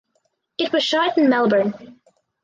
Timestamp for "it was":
0.57-0.83